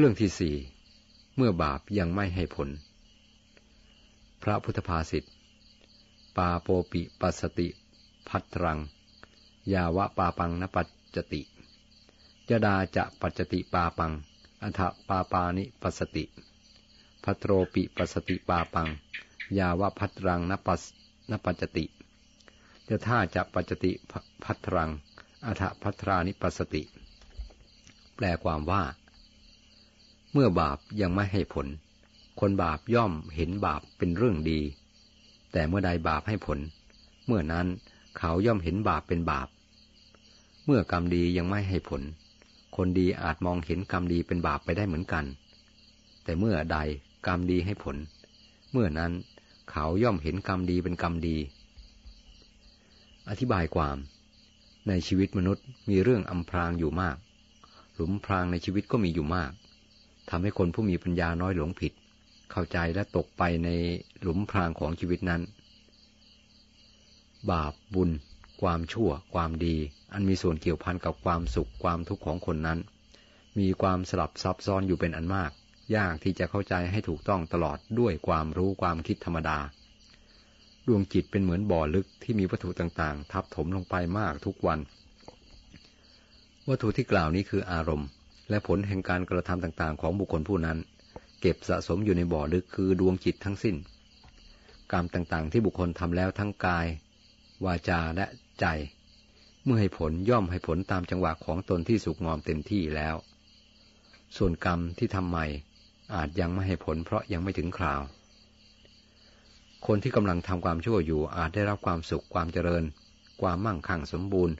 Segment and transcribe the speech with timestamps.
[0.00, 0.54] เรื่องที่สี่
[1.36, 2.68] เมื่อบาปยังไม่ให้ผล
[4.42, 5.24] พระพุทธภาษิต
[6.36, 7.68] ปาโปปิปัสติ
[8.28, 8.78] พัทรัง
[9.72, 11.42] ยาวะปาปังนปัจจติ
[12.48, 14.12] จดาจะปัจจติปาปัง
[14.62, 16.24] อัฏปาปานิปัสติ
[17.24, 18.88] พัทโรปิปัสติปาปัง
[19.58, 20.82] ยาวะพัทรังนปัส
[21.30, 21.84] นปัจจติ
[22.88, 23.92] จะท่าจะปัจจติ
[24.44, 24.90] พัทรัง
[25.46, 26.82] อัฏพัทรานิปัสติ
[28.14, 28.84] แปลความว่า
[30.32, 31.66] เมื่อบาปยังไม่ให้ผล
[32.40, 34.60] คนบาปย่อมเห็นบาปเป็นเรื่องดี
[35.52, 36.58] แต่เมื่อใดบาปให้ผล
[37.26, 37.66] เมื่อนั้น
[38.18, 39.48] เขาย่อมเห็นบาปเป็นบาป
[40.64, 42.02] เมื่อกรรมดียังไม่ให้ผล
[42.76, 45.24] คนดีอาจมองเห็นกรรมดีเป็นบาปไปได้เหมือนกัน
[46.24, 46.78] แต่เมื่อใด
[47.26, 47.96] กรรมดีให้ผล
[48.72, 49.12] เมื่อนั้น
[49.70, 51.36] เขาย่อมเห็นกรรมดีเป็นกรรมดี
[53.28, 53.96] อธิบายความ
[54.88, 57.16] ในชีวิตมนุษย์มีเรื่องอำพรางอยู่มาก
[57.94, 59.52] หลุมพรางในชีวิตก็มีอยู่มาก
[60.30, 61.92] ทำให้คนผู้มีปัญญาน้อยหลงผิด
[62.50, 63.68] เข้าใจและตกไปใน
[64.20, 65.42] หลุมพรางของชีวิตนั้น
[67.50, 68.10] บาปบุญ
[68.62, 69.76] ความชั่ว ความดี
[70.12, 72.78] อันมีส่วนเกี่ยวพันกับความสุขความทุกข์ของคนนั้น
[73.58, 75.50] มีความสลับซับซ้อนอยู่เป็นอันมาก
[75.96, 79.58] ยากที่จะเข้าใจให้ถูกต้องตลอดด้วยความรู้ความคิดธรรมดา
[80.86, 84.78] ดวงจิตเป็นเหมือนบ่อลึกที่มีวัตถุต่างๆ ทับถมลงไปมากทุกวัน
[86.68, 88.08] วัตถุที่กล่าวนี้คืออารมณ์
[88.50, 90.78] และผลแห่งการกระทำต่างๆ ของบุคคลผู้นั้น
[91.40, 93.76] เก็บสะสมอยู่ในบ่อลึกคือดวงจิตทั้งสิ้น
[94.92, 96.86] กรรมต่างๆ ที่บุคคลทำแล้วทั้งกาย
[97.64, 98.26] วาจาและ
[98.60, 98.66] ใจ
[99.64, 103.16] เมื่อให้ผลย่อมให้ผลตามจังหวะของตนที่สุกงอมเต็มที่แล้ว
[104.36, 105.46] ส่วนกรรมที่ทำใหม่
[106.14, 108.02] อาจยังไม่ให้ผลเพราะยังไม่ถึงคราว
[109.86, 112.84] คนที่กำลังทำความชั่วอยู่อาจได้รับความสุขความเจริญ
[113.40, 114.54] ความมั่งคั่งสมบูรณ์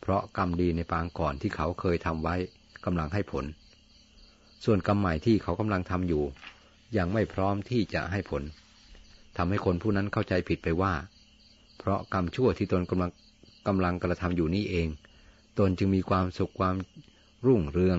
[0.00, 2.36] เพราะกรรมดีในปางก่อนที่เขาเคยทำไว้
[2.86, 3.44] กำลังให้ผล
[4.64, 6.24] ส่วนกรรมใหม่ที่เขากำลังทำอยู่
[6.96, 8.42] ยังไม่พร้อมที่จะให้ผล
[9.36, 10.94] ทำให้คนผู้นั้นเข้าใจผิดไปว่า
[11.78, 13.10] เพราะกรรมชั่วที่ตนกำลัง
[13.68, 14.88] กำลังกระทำอยู่นี่เอง
[15.58, 16.76] ตนจึงมีความสุขความ
[17.46, 17.98] รุ่งเรือง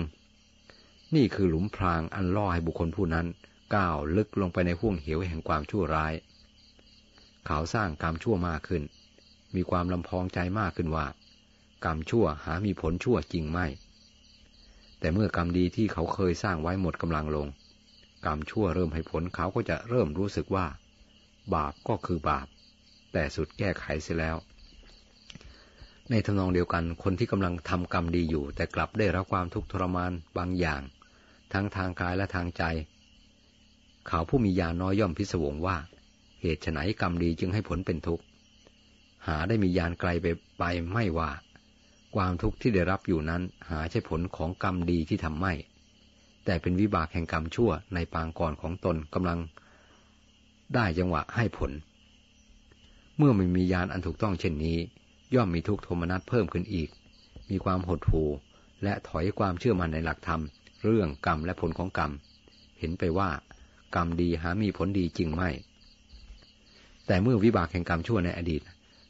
[1.14, 3.26] นี่คือหลุมพรางอันล่อให้บุคคลผู้นั้น
[3.74, 6.14] ก้าวลึกลงไปในห่วงเหวแห่งความชั่วร้าย
[7.46, 8.82] เขาสร้างกรรมชั่วมากขึ้น
[9.54, 11.06] มีความลำพองใจมากขึ้นว่า
[11.84, 13.66] กรรมชั่วหามีผลชั่วจริงไม่
[15.00, 17.48] แต่เมื่อกรรมดีที่เขาเคยสร้างไว้หมดกำลังลง
[18.26, 20.66] กรรมชั่วเริ่มให้ผลเขาก็จะเริ่มรู้สึกว่า
[21.54, 22.46] บาปก็คือบาป
[23.12, 24.36] แต่สุดแก้ไขเสียแล้ว
[26.10, 30.82] ในทำนองเดียวกันคนที่กำลังทำกรรมดีอยู่ แต่กลับได้รับความทุกข์ทรมานบางอย่าง
[31.52, 32.62] ทั้งทางกายและทางใจ
[34.06, 35.76] เขาผู้มียาน้อยย่อมพิศวงว่า
[36.40, 38.24] เหตุไฉนกรรมดีจึงให้ผลเป็นทุกข์
[39.26, 40.26] หาได้มียานไกลไป
[40.58, 41.30] ไปไม่ว่า
[42.16, 45.52] ความทุกข์ที่ได้รับอยู่นั้นหาใช่ผลของกรรมดีที่ทำไม่
[46.44, 49.38] แต่เป็นวิบากแห่งกรรมชั่วในปางก่อนของตนกำลัง
[50.74, 51.72] ได้จังหวะให้ผล
[53.18, 54.78] เมื่อไม่มียานอันถูกต้องเช่นนี้
[55.34, 56.88] ย่อมมีทุกโทมนัสเพิ่มขึ้นอีก
[57.50, 58.28] มีความหดหู่
[58.82, 60.42] และถอยความเชื่อมั่นในหลักธรรม
[60.84, 62.10] เรื่องกรรมและผลของกรรม
[62.78, 63.30] เห็นไปว่า
[63.94, 65.50] กรรมดีหามีผลดีจริงไม่
[67.06, 68.62] แต่เมื่อวิบากแห่งกรรมชั่วในอดีต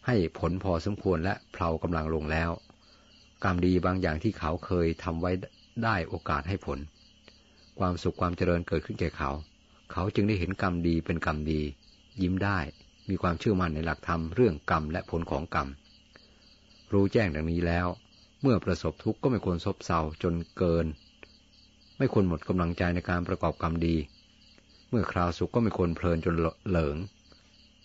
[0.07, 2.51] ให้ผลพอสมควรและเพลากำลังลงแล้ว
[3.45, 5.33] กรรมดีบางอย่างที่เขาเคยทำไว้
[5.85, 6.79] ได้โอกาสให้ผล
[7.79, 9.31] ความสุขความเจริญเกิดขึ้นแก่เขา
[9.93, 11.61] เขาจึงได้เห็นกรรมดีเป็นกรรมดี
[12.23, 12.59] ยิ้มได้
[13.09, 15.69] มีความเชื่อมั่นในหลักธรรมเรื่องกรรมและผลของกรรม
[16.93, 17.87] รู้แจ้งดังนี้แล้ว
[18.43, 20.87] เมื่อประสบทุกข์ก็ไม่ควรซบเซาจนเกิน
[21.99, 23.97] ไม่ควรหมดกำลังใจในการประกอบกรรมดี
[24.91, 26.35] เมื่อคราวสุขก็ไม่ควรเพลินจน
[26.69, 26.97] เหลิง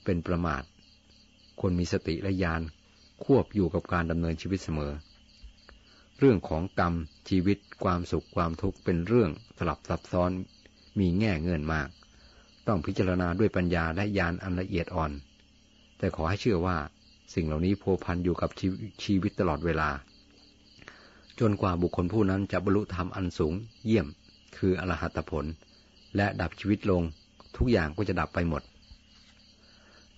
[0.06, 0.64] เป็นประมาท
[1.60, 2.62] ควรมีสติและญาณ
[3.24, 4.92] ควบอยู่กับการดำเนินชีวิตเสมอ
[6.20, 6.94] เรื่องของกรรม
[7.30, 10.32] ชีวิต ความสุขความทุกข์เป็นเรื่องสลับซับซ้อน
[11.00, 11.90] มีแง่เงินมาก
[12.68, 15.12] ต้องพิจารณาด้วยปัญญาและญาณอันละเอียดอ่อน
[15.98, 16.78] แต่ขอให้เชื่อว่า
[17.34, 18.62] สิ่งเหล่านี้โพพันอยู่กับช
[19.04, 19.90] ชีวิตตลอดเวลา
[21.40, 23.54] จนกว่าบุคคลผู้นั้นจะบรรลุธรรมอันสูง
[23.86, 24.08] เยี่ยม
[24.58, 25.46] คืออรหัตผล
[26.16, 27.04] และดับชีวิตลง
[27.58, 28.62] ทุกอย่างก็จะดับไปหมด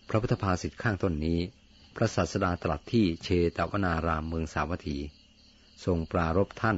[0.09, 1.39] พระพุทธภาษิตข้างต้นนี้
[1.95, 3.27] พระศาสดาตรัสที่เช
[3.57, 4.97] ตวนารามเมืองสาวัตถี
[5.83, 6.77] ทรงปรารบท่าน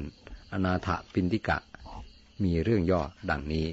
[0.53, 1.57] อนาถปินติกะ
[2.43, 3.67] มีเรื่องย่อดังนี้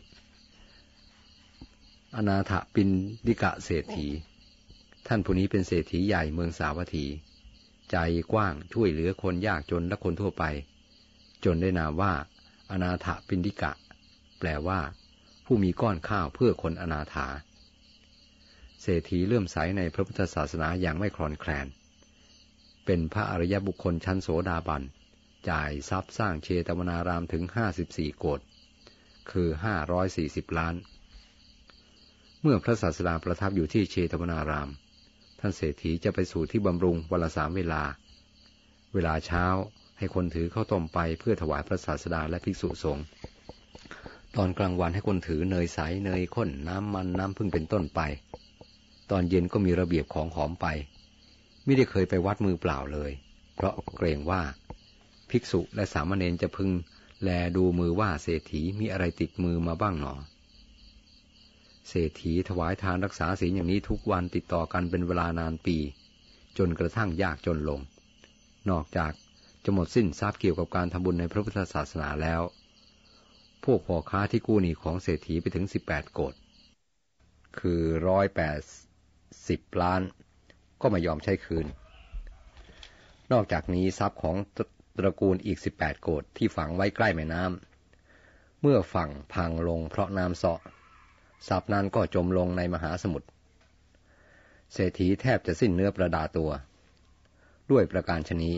[2.17, 2.91] อนาถปิน
[3.27, 4.07] ติกะเศรษฐี
[5.07, 7.07] ท่านผู้นี้เป็นเศรษฐีใหญ่เมืองสาวัตถี
[7.91, 7.97] ใจ
[8.33, 10.45] กว้างช่วยเหลือคนยากจนและคนทั่วไป
[11.45, 12.13] จนได้นามว่า
[12.71, 13.73] อนาถปินติกะ
[14.39, 14.81] แปลว่า
[15.45, 17.27] ผู้มีก้อนข้าวเพื่อคนอนาถา
[18.83, 21.67] เศรษฐีเลื่อมใสในพระพุทธศาสนาอย่างไม่คลอนแคลน
[22.85, 24.83] เป็นพระอริยบุคคลชั้นโสดาบัน
[25.51, 28.41] จ่ายทรัพย์สร้างเชตวนารามถึงห้าสิบสี่โกด
[29.31, 30.75] คือห้าร้อยสี่สิบล้าน
[32.43, 34.69] เมื่อพระศาสดาประทับอยู่ที่เชตวนาราม
[35.41, 37.83] ท่านเศรษฐีจะไปสู่ที่บำรุงวันละสามเวลา
[38.95, 39.47] เวลาเช้า
[39.99, 43.05] ให้คนถือข้าวต้มไปเพื่อถวายพระศาสดาและภิกษุสงฆ์
[44.37, 48.01] ตอนกลางวันให้คนถือเนยใสเนยข้นน้ำมันน้ำพึ่งเป็นต้นไป
[49.11, 50.67] ตอนเย็นก็มีระเบียบของหอมไป
[51.65, 53.11] ไม่ได้เคยไปวัดมือเปล่าเลย
[53.55, 54.43] เพราะเกรงว่า
[55.35, 56.71] ภิกษุและสามเณรจะพึง
[57.23, 60.15] แลดูมือว่าเศรษฐีมีอะไรติดมือมาบ้างหนอ
[61.89, 65.77] เศรษฐีถวายทานรักษาศีลอย่างนี้ทุกวันติดต่อกันเป็นเวลานานปี
[66.59, 67.81] จนกระทั่งยากจนลง
[68.71, 69.13] นอกจาก
[69.65, 72.43] จะหมดสิ้นทรัพย์เกี่ยวกับการทำบุญในพระพุทธศาสนาแล้ว
[73.65, 76.35] พวกพ่อค้าที่กู้หนี้ของเศรษฐีไปถึงสิบแปดโกด
[77.59, 78.61] คือร้อยแปด
[79.49, 80.01] สิบล้าน
[80.81, 81.67] ก็ไม่ยอมใช้คืน
[83.33, 84.37] นอกจากนี้ทรัพย์ของ
[84.99, 90.61] ตระกูลอีกสิบแปดโกดที่ฝังไว้ใกล้แม่น้ำ เมื่อฝั่งพังลงเพราะน้ำเสาะ
[91.49, 93.29] ทรัพย์นั้นก็จมลงในมหาสมุทร
[94.73, 96.51] เศรษฐีแทบจะสิ้นเนื้อประดาตัว
[97.71, 98.53] ด้วยประการชนี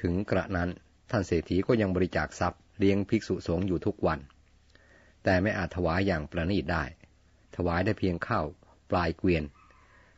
[0.00, 0.68] ถึงกระนั้น
[1.10, 4.18] ท่านเศรษฐีก็ยังบริจาคทรัพย์เลี้ยงภิกษุสงฆ์อยู่ทุกวัน
[5.24, 6.84] แต่ไม่อาจถวายอย่างประณีตได้
[7.56, 8.46] ถวายได้เพียงข้าว
[8.90, 9.44] ปลายเกวียน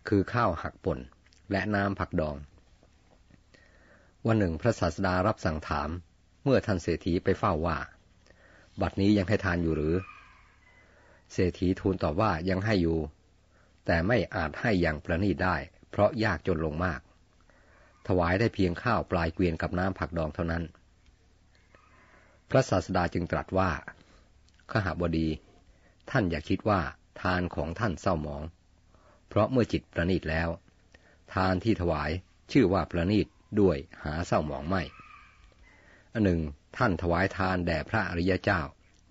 [0.09, 0.99] คือข้าวหักป่น
[1.51, 2.37] และน้ำผักดอง
[4.27, 5.91] วันหนึ่งพระศาสดารับสั่งถาม
[6.45, 7.79] เมื่อท่านเศรษฐีไปเฝ้าว่า
[8.81, 9.95] บัดนี้ยังให้ทานอยู่หรือ
[11.33, 12.99] เศรษฐีทูลตอบว่ายังให้อยู่
[13.87, 15.57] แต่ไม่อาจให้อย่างประณีตได้
[15.91, 17.01] เพราะยากจนลงมาก
[18.07, 20.63] ถวายได้เพียงข้าวปลายเกวียนกับน้ำผักดองเท่านั้น
[22.51, 23.71] พระศาสดาจึงตรัสว่า
[24.71, 25.29] ขหาบดี
[26.11, 26.81] ท่านอย่าคิดว่า
[27.23, 28.43] ทานของท่านเศร้าหมอง
[29.29, 30.49] เพราะเมื่อจิตประณีตแล้ว
[31.35, 32.11] ทานที่ถวาย
[32.53, 33.27] ชื่อว่าประณีต
[33.61, 34.83] ด้วยหาเศร้าหมองไม่
[36.13, 36.41] อันหนึ่ง
[36.77, 38.61] ท่านถวายทานแด่พระอริยเจ้า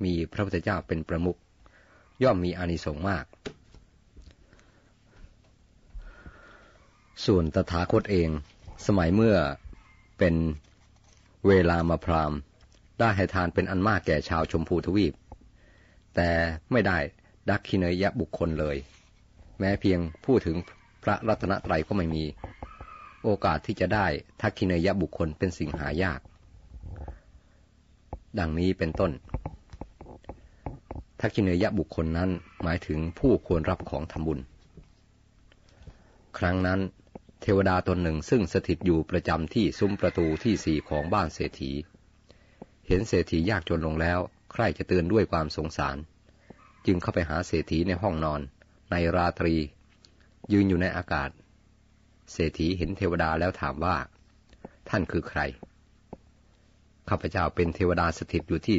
[0.04, 1.38] มีพระพุทธเจ้าเป็นประมุข
[2.24, 3.26] ย่อมมีอานิสงส์มาก
[7.26, 8.30] ส่วนตถาคตเอง
[8.88, 9.38] สมัยเมื่อ
[10.18, 10.36] เป็น
[11.48, 12.34] เวลามาพราม
[13.00, 15.14] ได้ให้ทานเป็นอันมากแก่ชาวชมพูทวีป
[16.16, 16.30] แต่
[16.72, 16.98] ไม่ได้
[17.50, 18.78] ดักคิเนยะบุคคลเลย
[19.60, 20.58] แม้เพียงพูดถึง
[21.04, 22.24] พระรัตนตรัยก็ไม่มี
[23.24, 24.08] โอกาสที่จะได้
[24.42, 26.20] ทักคิเนยะบุคคลเป็นสิ่งหายาก
[28.40, 29.12] ดังนี้เป็นต้น
[31.20, 32.30] ทักคิเนยะบุคคลนั้น
[32.64, 34.40] หมายถึงผู้ควรรับของทำบุญ
[36.38, 36.80] ครั้งนั้น
[37.42, 41.72] เทวดาตนหนึ่งซึ่งสถิตอยู่ประจำที่ซุ้มประตูที่สี่ของบ้านเศรษฐี
[42.88, 44.20] เห็นเศรษฐียากจนลงแล้ว
[44.52, 45.98] ใคร่จะเตือนด้วยความสงสาร
[46.86, 48.42] จึงเข้าไปหาเศรษฐีในห้องนอน
[48.92, 49.56] ในราตรี
[50.52, 51.30] ยืนอยู่ในอากาศ
[52.34, 53.98] เศรษฐีเห็นเทวดาแล้วถามว่า
[54.90, 55.42] ท่านคือใคร
[57.10, 58.78] ข้าพเจ้าเป็นเทวดาสถิตอยู่ที่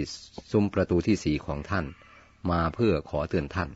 [0.51, 1.87] ซุ้มประตูที่สี่ของท่าน
[2.51, 3.71] มาเพื่อขอเตือนท่าน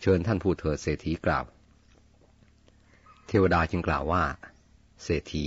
[0.00, 1.44] เชิญท่านพูดเถิดเศรษฐีกล่าว
[3.28, 4.24] เทวดาจึงกล่าวว่า
[5.04, 5.44] เศรษฐี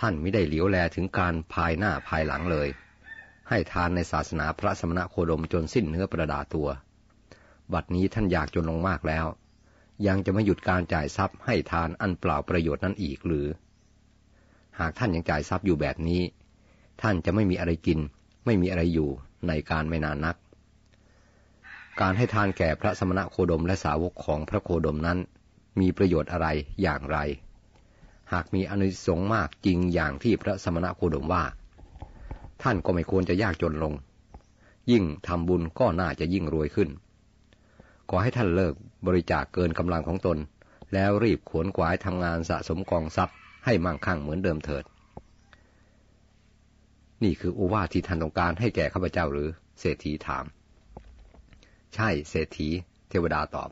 [0.00, 2.68] ท่านไม่ได้เหลียวแลถึงการภายหน้าภายหลังเลย
[3.48, 6.68] ให้ทานในศาสนาพระสมณโคดมจนสิ้นเนื้อประดาตัว
[7.72, 9.26] บัดนี้ท่านอยากจนลงมากแล้ว
[10.06, 13.46] ยังจะไม่หยุดการจ่ายทรัพย์ให้ทานอันเปล่าประโยชน์นั้นอีกหรือ
[14.78, 16.22] หากท่านยังจ่ายทรัพย์อยู่แบบนี้
[17.02, 17.98] ท่านจะไม่มีอะไรกิน
[18.46, 19.08] ไม่มีอะไรอยู่
[19.48, 20.36] ในการไม่นานนัก
[22.00, 25.18] การให้ทานแก่พระสมณะโคดมและสาวกของพระโคดมนั้น
[25.80, 26.46] มีประโยชน์อะไร
[26.82, 27.18] อย่างไร
[28.32, 31.44] หากมีอนุสงส์มากจริงอย่างที่พระสมณะโคดมว่า
[32.62, 33.94] ท่านก็ไม่ควรจะยากจนลง
[34.90, 36.88] ยิ่งทำบุญก็น่าจะยิ่งรวยขึ้น
[38.10, 38.74] ขอให้ท่านเลิก
[39.06, 40.38] บริจาคเกินกำลังของตน
[40.92, 44.84] แล้วรีบขวนขวายทำงานสะสมกองทรัพย์ให้มั่งคั่งเหมือนเดิมเถิด
[47.22, 49.48] นี่คืออุวาที่ท่านต้องการให้แก่ข้าพเจ้าหรือ
[49.80, 50.44] เศรษฐีถาม
[51.94, 52.68] ใช่เศรษฐี
[53.08, 53.70] เทวดาตอบ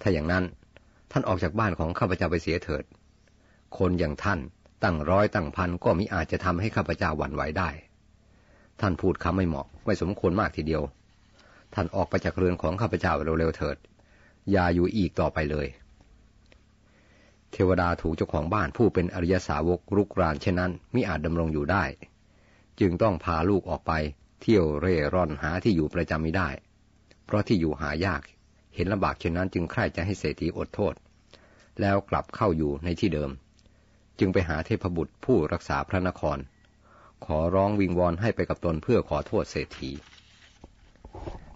[0.00, 0.44] ถ้าอย่างนั้น
[1.10, 2.84] ท่านออกจากบ้านของข้าพเจ้าไปเสียเถิด
[3.78, 4.40] คนอย่างท่าน
[4.82, 7.70] ตั้งร้อยตั้งพันก็มิอาจจะทำให้ข้าพเจ้าหวั่นไหวได้
[8.80, 10.82] ท่านพูดคำไม่เหมาะไม่สมควรมากทีเดียว
[11.74, 13.76] ท่านออกไปจากเรือนของข้าพเจ้าเร็วๆเถิด
[14.50, 15.68] อย่าอยู่อีกต่อไปเลย
[17.52, 21.84] เทวดาถูกเจ้าของบ้านผู้เป็นอริยสาวกรุกรานเช่นนั้นมิอาจดำรงอยู่ได้
[22.80, 23.92] จึงต้องพาลูกออกไป
[24.40, 26.48] เที่ยวเร่ร่อนหาที่อยู่ประจำไม่ได้
[27.24, 28.22] เพราะที่อยู่หายาก
[28.74, 30.94] เห็นลำบากเช่นนั้นจึงใคร่จะให้เศรษฐีอดโทษ
[31.80, 33.30] แล้วกลับเข้าอยู่ในที่เดิม
[34.18, 36.38] จึงไปหาเทพบุตรผู้รักษาพระนคร
[37.24, 39.90] ขอร้องวิงวอนให้ไปกับตนเพื่อขอโทษเศรษฐี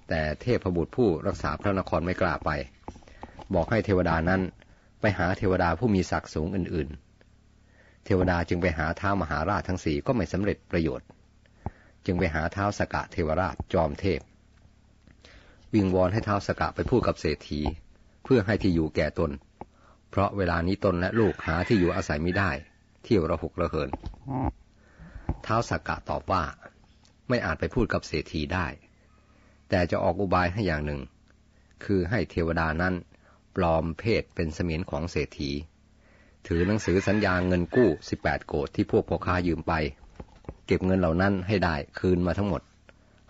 [0.08, 2.50] แต่เทพบุตรผู้รักษาพระนครไม่กล้าไป
[3.54, 4.40] บอกให้เทวดานั้น
[5.00, 6.88] ไปหาเทวดาผู้มีศักดิ์สูงอื่น
[7.46, 11.06] ๆ เทวดาจึงไปหาท้ามหาราชทั้งสี่ก็ไม่สำเร็จประโยชน์
[12.06, 14.20] จึงไปหาเท้าสกะเทวราชจอมเทพ
[15.74, 17.60] วิงวอนให้เท้าสกะไปพูดกับเศรษฐี
[18.24, 19.30] เพื่อให้ที่อยู่แก่ตน
[20.10, 22.50] เพราะเวลานี้ตนและลูกหาที่อยู่อาศัยไม่ได้
[23.04, 23.90] เที่ยวระหกระเหิน
[25.42, 26.44] เท้าสกะตอบว่า
[27.28, 28.66] ไม่อาจไปพูดกับเศรษฐีได้
[29.68, 31.00] แต่จะออกอุบายให้อย่างหนึ่ง
[31.84, 32.94] คือให้เทวดานั้น
[33.56, 35.50] ปลอมเพศเป็นเสมียนของเศรษฐี
[36.46, 39.72] ถือหนังสือสัญญาเงินกู้สิบแปดโกดที่พวกพ่อค้ายืมไป
[40.66, 42.62] เก็บเงินเหล่านั้นให้ได้คืนมาทั้งหมด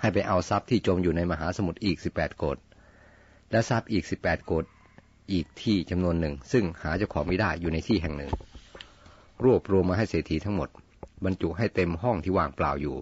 [0.00, 2.58] ให้ไปเอาทรัพย์ที่จมอยู่ในมหาสมุทรอีกสิบแปดโกด
[3.50, 4.64] และทรัพย์อีกสิบแปดโกด
[5.32, 8.30] อีกที่จำนวนหนึ่ง ซึ่งหาเจ้าของไม่ได้อยู่ในที่แห่งหนึ่ง
[9.44, 10.68] รวบรวมมาให้เศรษฐีทั้งหมด
[11.24, 12.96] บรรจุให้เต็มห้องที่ว่างเปล่าอยู่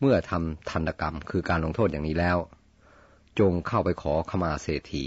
[0.00, 2.38] เมื่อทำทันกรรมคือการลงโทษอย่างนี้แล้ว
[3.38, 5.04] จงเข้าไปขอขมาเศรษฐี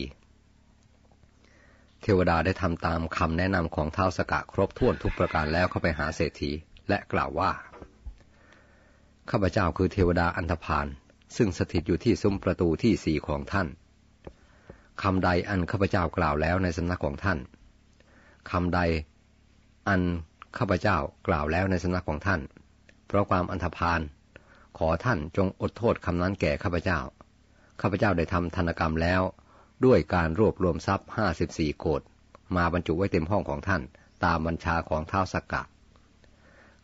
[2.01, 6.51] เทวดาได้ทำตามคำแนะนำของเท้าสกะครบถ้วนทุกประการแล้วเข้าไปหาเศรษฐี
[6.89, 7.51] และกล่าวว่า
[9.29, 10.87] ข้าพเจ้าคือเทวดาอันธพาล
[11.37, 13.67] ซึ่งสถิตอยู่ที่ซุ้มประตูที่สี่ของท่าน
[15.03, 17.39] คำใดอันข้าพเจ้ากล่าวแล้วในสำนักของท่าน
[18.51, 18.79] คำใด
[19.87, 20.01] อัน
[20.57, 22.41] ข้าพเจ้ากล่าวแล้วในสำนักของท่าน
[23.07, 24.01] เพราะความอันธพาล
[24.77, 26.99] ขอท่านจงอดโทษคำนั้นแก่ข้าพเจ้า
[27.81, 29.21] ข้าพเจ้าได้ทำธนกรรมแล้ว
[29.85, 32.01] ด้วยการรวบรวมทรัพย์ห้าสิบสี่โกด
[32.55, 33.81] มาบรรจุไว้เต็มห้องของท่าน
[34.25, 35.63] ตามบัญชาของเท้าสักกะ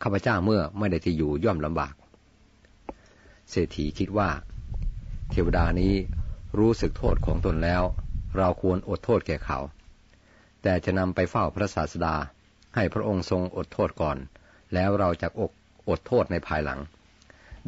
[0.02, 1.94] ข้าพเจ้าเมื่อไม่ได้ที่อยู่ย่อมลำบาก
[3.50, 4.30] เศรษฐีคิดว่า
[5.30, 5.94] เทวดานี้
[6.58, 7.82] รู้สึกโทษของตนแล้ว
[8.36, 9.58] เราควรอดโทษแก่เขา
[10.62, 12.16] แต่จะนำไปเฝ้าพระศาสดา
[12.74, 14.16] ให้พระองค์ทรงอดโทษก่อน
[14.74, 15.50] แล้วเราจะอก
[15.88, 16.80] อดโทษในภายหลัง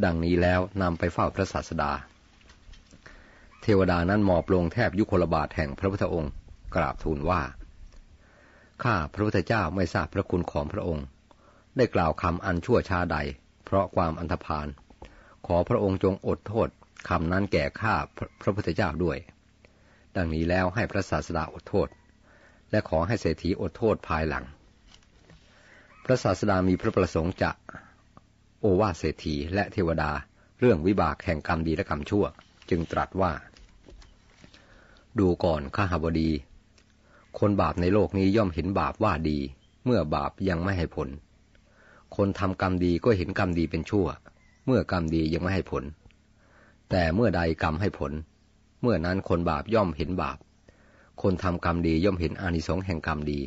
[0.05, 1.93] ดังนี้แล้วนำไปเฝ้าพระศาสดา
[3.63, 6.33] เทวดานั้นหมอบลงแทบยุคลบาทแห่งพระพุทธองค์
[6.75, 7.43] กราบทูลว่า
[8.85, 11.05] ข้าพระพุทธเจ้าไม่ทราบพระคุณของพระองค์
[11.77, 13.19] ได้กล่าวคำอันชั่วช้าใด
[13.65, 14.67] เพราะความอันธพาล
[15.47, 16.69] ขอพระองค์จงอดโทษ
[17.09, 17.95] คำนั้นแก่ข้า
[18.41, 19.19] พระพุทธเจ้าด้วย
[20.17, 21.89] ดังนี้แล้วให้พระศาสดาอดโทษ
[22.71, 24.45] และขอให้เศรษฐีอดโทษภายหลัง
[26.05, 27.51] พระศาสดามีพระประสงค์จะ
[28.61, 30.11] โอวาเศรษฐีและเทวดา
[30.61, 32.25] เรื่องวิบากแห่งกรรมดีและกรรมชั่ว
[32.71, 33.33] จึงตรัสว่า
[35.19, 36.31] ดูก่อนข้าหบดี
[37.39, 39.39] คนบาปในโลกนี้ย่อมเห็นบาปว่าดี
[39.85, 41.09] เมื่อบาปยังไม่ให้ผล
[42.17, 44.07] คนทำกรรมดีก็เห็นกรรมดีเป็นชั่ว
[44.67, 45.85] เมื่อกรรมดียังไม่ให้ผล
[46.91, 48.13] แต่เมื่อใดกรรมให้ผล
[48.83, 50.39] เมื่อนั้นคนบาปย่อมเห็นบาป
[51.23, 53.41] คนทำกรรมดีย่อมเห็นอานิสงส์แห่งกรรมดี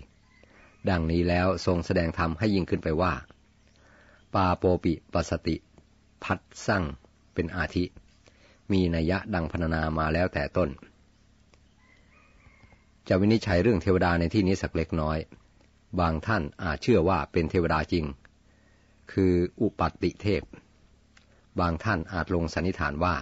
[0.90, 3.14] ดังนี้แล้วทรงแสดงธรรมให้ยิ่งขึ้นไปว่า
[4.34, 5.56] ปาโปปิปสติ
[6.24, 6.84] พัดสั่ง
[7.34, 7.86] เป็นอาทิ
[8.72, 10.70] มีนัยยะดังพรรณนามาแล้วแต่ต้น
[13.08, 15.18] จะวินิจฉัยเรื่องเทวดาในที่นี้สักเล็กน้อย
[16.00, 18.06] บางท่านอาจเชื่อว่าเป็นเทวดาจริง
[19.12, 20.44] คืออุปัติเทพ
[21.60, 23.16] บางท่านอาจลงสันนิษฐานว่า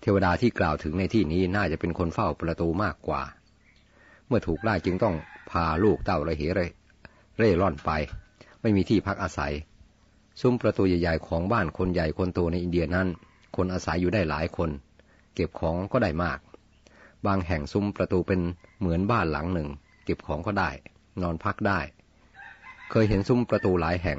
[0.00, 3.22] เทวดาที่กล่าวถึงในที่นี้น่าจะเป็นคนเฝ้าประตูมากกว่า
[4.26, 5.16] เมื่อถูกไล่จึงต้อง
[5.50, 6.42] พาลูกเต่าระเห
[7.36, 7.90] เร่ร่อนไป
[8.62, 9.52] ไม่มีที่พักอาศัย
[10.40, 13.08] ซุ้มประตูใหญ่ๆของบ้านคนใหญ่คนโตในอินเดียนั้น
[13.56, 14.70] คนอาศัยอยู่ได้หลายคน
[15.34, 16.38] เก็บของก็ได้มาก
[17.26, 18.40] บางแห่งซุ้มประตูเป็น
[18.78, 19.68] เหมือนบ้านหลังหนึ่ง
[20.04, 20.70] เก็บของก็ได้
[21.22, 21.80] นอนพักได้
[22.90, 24.18] เคยเห็นซุ้มประตูหลายแห่ง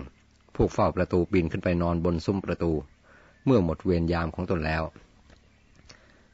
[0.56, 2.72] พวกเฝ้าประตูปีนขึ้นไปนอนบนซุ้มประตู
[3.46, 4.84] เมื่อหมดเวรยามของตนแล้ว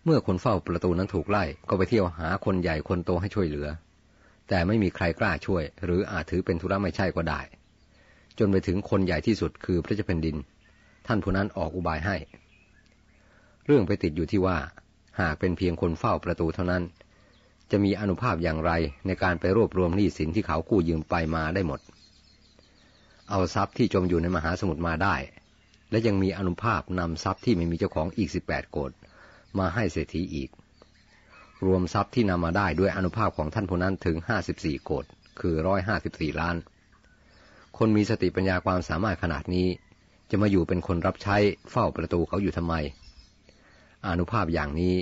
[0.06, 3.68] เมื่อคนเฝ้าประตูนั้นถูกไล่ก็ไปเที่ยวหาคนใหญ่คนโตให้ช่วยเหลือ
[4.50, 7.42] แต่ไม่มีใครกล้าช่วย หรืออาจถือเป็นธุระไม่ใช่ก็ได้
[8.40, 10.36] จนไปถึงคนใหญ่ที่สุดคือพระเจ้าแผ่นดิน
[11.08, 12.16] ท่านผู้นั้นออกอุบายให้
[13.66, 14.58] เรื่องไปติดอยู่ที่ว่า
[15.20, 16.84] หากเป็นเพียงคนเฝ้าประตูเท่านั้น
[17.72, 18.72] จะมีอนุภาพอย่างไร
[19.06, 21.80] ในการไปรวบรวมหนี้สินที่เขากู้ยืมไปมาได้หมด
[23.30, 25.16] เอาทรัพย์ที่จมอยู่ในมหาสมุทรมาได้
[25.92, 28.92] และยังมีอนุภาพนำทรัพย์ที่ไม่มีเจ้าของอีกสิบแปดโกด
[29.60, 30.50] มาให้เศรษฐีอีก
[31.66, 35.06] รวมทรัพย์ที่นำมาได้ด้วยอนุภาพของท่านผู้นั้นถึงห้าสิบสี่โกด
[35.40, 36.56] คือร้อยห้าสิบสี่ล้าน
[37.78, 39.68] คนมีสติปัญญาความสามารถขนาดนี้
[40.32, 41.38] จะมาอยู่เป็นคนรับใช้
[41.72, 42.74] เฝ้าประตูเขาอยู่ทำไม
[44.08, 44.96] อนุภาพอย่างนี้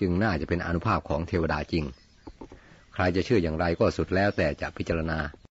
[0.00, 1.84] จึงน่าจะเป็นอนุภาพของเทวดาจริง
[2.94, 5.18] ใครจะเชื่ออย่างไรก็สุดแล้วแต่จะพิจารณา